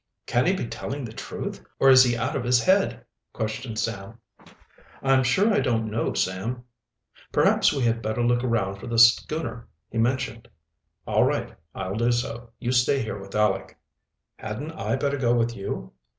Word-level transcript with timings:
"Can 0.25 0.47
he 0.47 0.53
be 0.53 0.65
telling 0.65 1.05
the 1.05 1.13
truth, 1.13 1.63
or 1.79 1.91
is 1.91 2.03
he 2.03 2.17
out 2.17 2.35
of 2.35 2.43
his 2.43 2.63
head?" 2.63 3.05
questioned 3.33 3.77
Sam. 3.77 4.17
"I'm 5.03 5.21
sure 5.23 5.53
I 5.53 5.59
don't 5.59 5.91
know, 5.91 6.15
Sam." 6.15 6.63
"Perhaps 7.31 7.71
we 7.71 7.83
had 7.83 8.01
better 8.01 8.23
look 8.25 8.43
around 8.43 8.77
for 8.79 8.87
the 8.87 8.97
schooner 8.97 9.67
he 9.91 9.99
mentioned." 9.99 10.47
"All 11.05 11.23
right, 11.25 11.53
I'll 11.75 11.93
do 11.97 12.11
so. 12.11 12.49
You 12.57 12.71
stay 12.71 13.03
here 13.03 13.19
with 13.19 13.35
Aleck." 13.35 13.77
"Hadn't 14.39 14.71
I 14.71 14.95
better 14.95 15.17
go 15.19 15.35
with 15.35 15.55
you?" 15.55 15.93